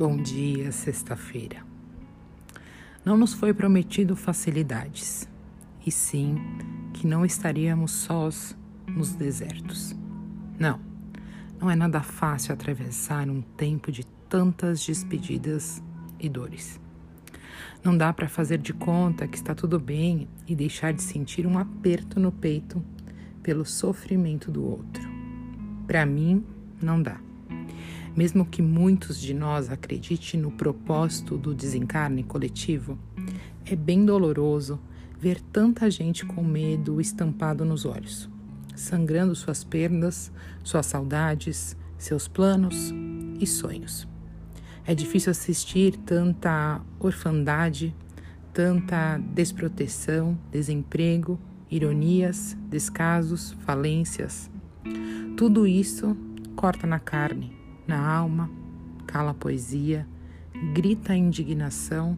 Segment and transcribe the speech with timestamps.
[0.00, 1.58] Bom dia, sexta-feira.
[3.04, 5.28] Não nos foi prometido facilidades,
[5.86, 6.36] e sim
[6.94, 8.56] que não estaríamos sós
[8.88, 9.94] nos desertos.
[10.58, 10.80] Não,
[11.60, 15.82] não é nada fácil atravessar um tempo de tantas despedidas
[16.18, 16.80] e dores.
[17.84, 21.58] Não dá para fazer de conta que está tudo bem e deixar de sentir um
[21.58, 22.82] aperto no peito
[23.42, 25.06] pelo sofrimento do outro.
[25.86, 26.42] Para mim,
[26.80, 27.20] não dá.
[28.16, 32.98] Mesmo que muitos de nós acreditem no propósito do desencarne coletivo,
[33.64, 34.80] é bem doloroso
[35.18, 38.28] ver tanta gente com medo estampado nos olhos,
[38.74, 40.32] sangrando suas perdas,
[40.64, 42.92] suas saudades, seus planos
[43.38, 44.08] e sonhos.
[44.84, 47.94] É difícil assistir tanta orfandade,
[48.52, 51.38] tanta desproteção, desemprego,
[51.70, 54.50] ironias, descasos, falências.
[55.36, 56.16] Tudo isso
[56.56, 57.59] corta na carne
[57.90, 58.48] na alma,
[59.04, 60.06] cala a poesia,
[60.72, 62.16] grita a indignação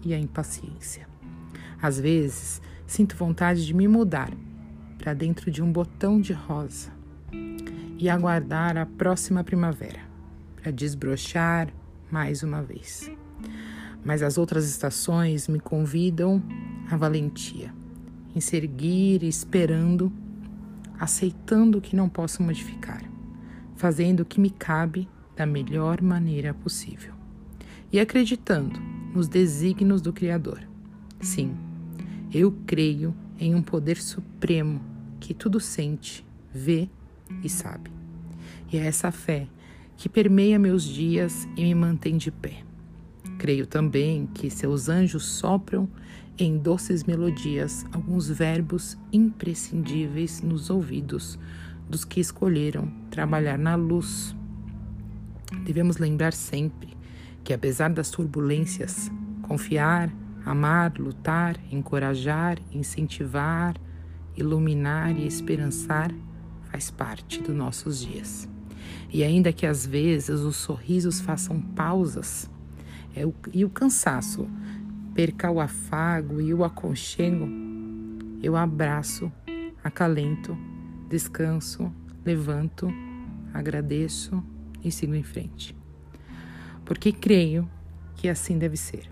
[0.00, 1.08] e a impaciência.
[1.82, 4.30] Às vezes, sinto vontade de me mudar
[4.96, 6.92] para dentro de um botão de rosa
[7.98, 9.98] e aguardar a próxima primavera
[10.54, 11.68] para desbrochar
[12.08, 13.10] mais uma vez.
[14.04, 16.40] Mas as outras estações me convidam
[16.88, 17.74] à valentia,
[18.36, 20.12] em seguir esperando,
[20.96, 23.07] aceitando o que não posso modificar
[23.78, 27.14] fazendo o que me cabe da melhor maneira possível
[27.92, 28.78] e acreditando
[29.14, 30.60] nos desígnios do Criador.
[31.20, 31.56] Sim,
[32.34, 34.80] eu creio em um poder supremo
[35.20, 36.88] que tudo sente, vê
[37.42, 37.90] e sabe.
[38.70, 39.46] E é essa fé
[39.96, 42.64] que permeia meus dias e me mantém de pé.
[43.38, 45.88] Creio também que seus anjos sopram
[46.36, 51.38] em doces melodias alguns verbos imprescindíveis nos ouvidos
[51.88, 54.34] dos que escolheram trabalhar na luz.
[55.64, 56.96] Devemos lembrar sempre
[57.42, 59.10] que, apesar das turbulências,
[59.42, 60.12] confiar,
[60.44, 63.74] amar, lutar, encorajar, incentivar,
[64.36, 66.14] iluminar e esperançar
[66.70, 68.48] faz parte dos nossos dias.
[69.10, 72.50] E ainda que às vezes os sorrisos façam pausas
[73.16, 74.48] é o, e o cansaço
[75.14, 77.48] perca o afago e o aconchego,
[78.42, 79.32] eu abraço,
[79.82, 80.56] acalento
[81.08, 81.92] descanso,
[82.24, 82.88] levanto,
[83.52, 84.42] agradeço
[84.84, 85.74] e sigo em frente.
[86.84, 87.68] Porque creio
[88.14, 89.10] que assim deve ser.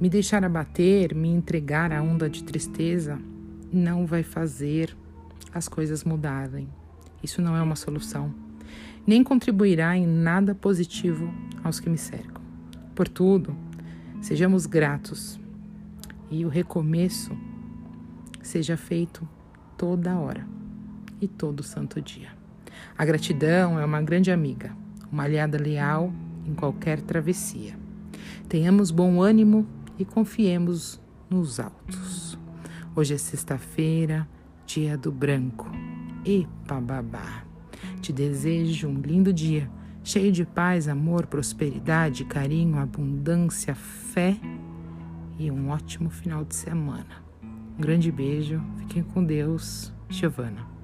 [0.00, 3.18] Me deixar abater, me entregar à onda de tristeza,
[3.72, 4.96] não vai fazer
[5.52, 6.68] as coisas mudarem.
[7.22, 8.34] Isso não é uma solução,
[9.06, 11.32] nem contribuirá em nada positivo
[11.62, 12.42] aos que me cercam.
[12.94, 13.56] Por tudo,
[14.20, 15.38] sejamos gratos
[16.30, 17.36] e o recomeço
[18.42, 19.28] seja feito
[19.80, 20.46] toda hora
[21.22, 22.28] e todo santo dia.
[22.98, 24.76] A gratidão é uma grande amiga,
[25.10, 26.12] uma aliada leal
[26.46, 27.78] em qualquer travessia.
[28.46, 29.66] Tenhamos bom ânimo
[29.98, 32.38] e confiemos nos altos.
[32.94, 34.28] Hoje é sexta-feira,
[34.66, 35.70] dia do branco.
[36.26, 37.44] Epa babá!
[38.02, 39.70] Te desejo um lindo dia,
[40.04, 44.36] cheio de paz, amor, prosperidade, carinho, abundância, fé
[45.38, 47.29] e um ótimo final de semana.
[47.80, 50.79] Um grande beijo, fiquem com Deus, Giovana.